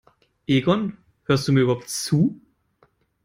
Egon, 0.47 0.97
hörst 1.25 1.47
du 1.47 1.51
mir 1.53 1.59
überhaupt 1.61 1.87
zu? 1.87 2.41